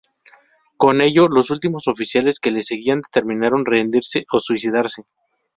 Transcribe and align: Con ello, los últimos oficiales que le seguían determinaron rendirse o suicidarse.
Con 0.77 0.99
ello, 0.99 1.27
los 1.27 1.51
últimos 1.51 1.87
oficiales 1.87 2.39
que 2.39 2.49
le 2.49 2.63
seguían 2.63 3.01
determinaron 3.01 3.67
rendirse 3.67 4.25
o 4.31 4.39
suicidarse. 4.39 5.03